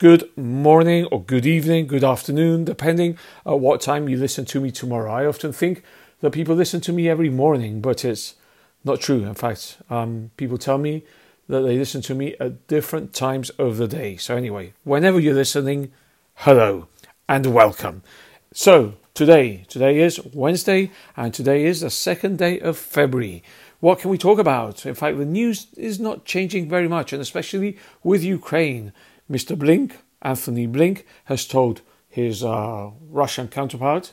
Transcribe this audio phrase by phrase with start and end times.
[0.00, 4.70] good morning or good evening, good afternoon, depending at what time you listen to me
[4.70, 5.12] tomorrow.
[5.12, 5.82] I often think
[6.22, 8.36] that people listen to me every morning, but it's
[8.82, 9.24] not true.
[9.24, 11.04] In fact, um, people tell me
[11.50, 14.16] that they listen to me at different times of the day.
[14.16, 15.92] So, anyway, whenever you're listening,
[16.36, 16.88] hello
[17.28, 18.02] and welcome.
[18.54, 23.42] So, today, today is Wednesday, and today is the second day of February.
[23.80, 24.86] What can we talk about?
[24.86, 28.94] In fact, the news is not changing very much, and especially with Ukraine.
[29.30, 29.56] Mr.
[29.56, 34.12] Blinken, Antony Blinken, has told his uh, Russian counterpart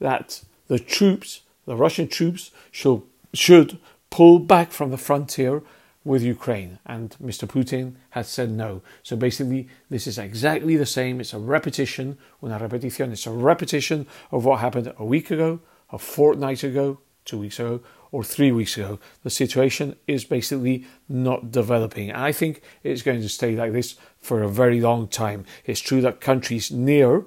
[0.00, 3.02] that the troops, the Russian troops, should,
[3.32, 3.78] should
[4.10, 5.62] pull back from the frontier
[6.04, 6.78] with Ukraine.
[6.86, 7.48] And Mr.
[7.48, 8.82] Putin has said no.
[9.02, 11.20] So basically, this is exactly the same.
[11.20, 13.12] It's a repetition, una repetición.
[13.12, 15.60] It's a repetition of what happened a week ago,
[15.90, 17.80] a fortnight ago, two weeks ago,
[18.12, 18.98] or three weeks ago.
[19.22, 22.12] The situation is basically not developing.
[22.12, 25.44] I think it's going to stay like this for a very long time.
[25.66, 27.24] It's true that countries near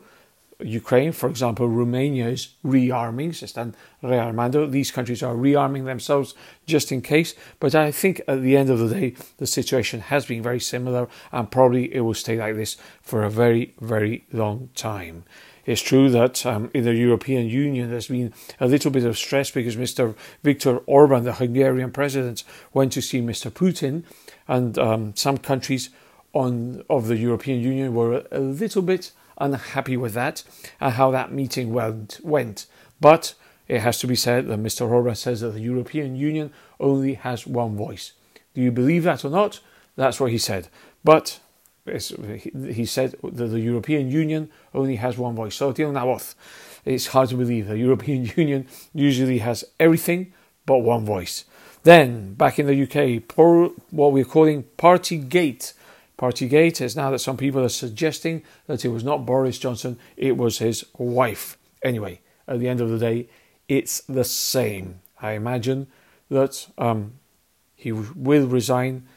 [0.62, 4.70] Ukraine, for example, Romania is rearming, se están rearmando.
[4.70, 7.34] These countries are rearming themselves just in case.
[7.62, 11.08] But I think at the end of the day, the situation has been very similar
[11.32, 15.24] and probably it will stay like this for a very, very long time.
[15.70, 19.52] It's true that um, in the European Union there's been a little bit of stress
[19.52, 20.16] because Mr.
[20.42, 23.52] Viktor Orban, the Hungarian president, went to see Mr.
[23.52, 24.02] Putin,
[24.48, 25.92] and um, some countries
[26.34, 30.44] on of the European Union were a little bit unhappy with that
[30.82, 32.20] and how that meeting went.
[32.24, 32.66] went.
[33.00, 33.36] But
[33.68, 34.90] it has to be said that Mr.
[34.90, 38.14] Orban says that the European Union only has one voice.
[38.56, 39.60] Do you believe that or not?
[39.96, 40.68] That's what he said.
[41.04, 41.40] But
[41.90, 45.56] he said that the European Union only has one voice.
[45.56, 45.74] So.
[46.86, 47.68] It's hard to believe.
[47.68, 50.34] The European Union usually has everything
[50.66, 51.46] but one voice.
[51.84, 53.24] Then, back in the UK,
[53.90, 55.74] what we're calling Party Gate.
[56.18, 59.98] Party Gate is now that some people are suggesting that it was not Boris Johnson,
[60.18, 61.58] it was his wife.
[61.82, 63.30] Anyway, at the end of the day,
[63.68, 65.00] it's the same.
[65.22, 65.88] I imagine
[66.30, 67.14] that um,
[67.76, 69.08] he will resign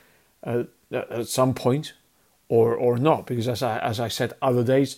[0.45, 1.95] uh, at some point
[2.53, 4.91] or or not because as I as I said other days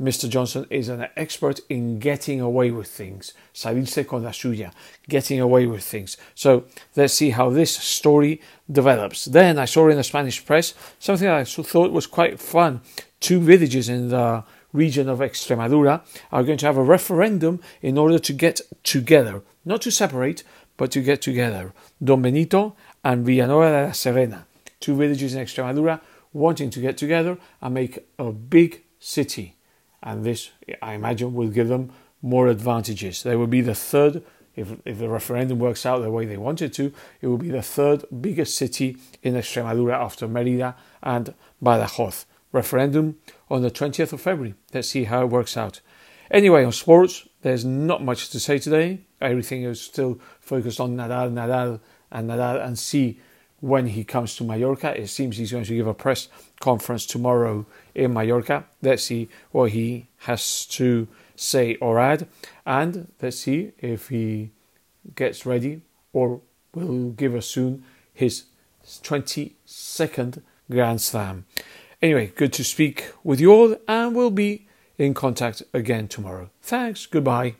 [0.00, 0.28] Mr.
[0.28, 3.32] Johnson is an expert in getting away with things.
[3.54, 4.72] Salirse con la suya,
[5.08, 6.16] getting away with things.
[6.34, 6.64] So
[6.96, 9.26] let's see how this story develops.
[9.26, 12.80] Then I saw in the Spanish press something I thought was quite fun.
[13.20, 18.18] Two villages in the region of Extremadura are going to have a referendum in order
[18.18, 20.42] to get together, not to separate,
[20.76, 21.72] but to get together.
[22.02, 22.74] Don Benito
[23.04, 24.44] and Villanueva de la Serena,
[24.80, 26.00] two villages in Extremadura
[26.34, 29.56] wanting to get together and make a big city.
[30.02, 30.50] And this,
[30.82, 33.22] I imagine, will give them more advantages.
[33.22, 34.22] They will be the third,
[34.54, 36.92] if, if the referendum works out the way they want it to,
[37.22, 42.26] it will be the third biggest city in Extremadura after Merida and Badajoz.
[42.52, 43.18] Referendum
[43.50, 44.54] on the 20th of February.
[44.72, 45.80] Let's see how it works out.
[46.30, 49.00] Anyway, on sports, there's not much to say today.
[49.20, 51.80] Everything is still focused on Nadal, Nadal,
[52.10, 53.20] and Nadal, and see
[53.64, 55.00] when he comes to Mallorca.
[55.00, 56.28] It seems he's going to give a press
[56.60, 57.64] conference tomorrow
[57.94, 58.64] in Mallorca.
[58.82, 62.28] Let's see what he has to say or add,
[62.66, 64.50] and let's see if he
[65.14, 65.80] gets ready
[66.12, 66.42] or
[66.74, 68.44] will give us soon his
[68.84, 71.46] 22nd Grand Slam.
[72.02, 74.66] Anyway, good to speak with you all, and we'll be
[74.98, 76.50] in contact again tomorrow.
[76.60, 77.54] Thanks, goodbye.